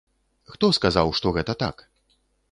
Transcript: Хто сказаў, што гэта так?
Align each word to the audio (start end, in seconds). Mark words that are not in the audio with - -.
Хто 0.53 0.69
сказаў, 0.77 1.11
што 1.19 1.33
гэта 1.35 1.55
так? 1.65 1.85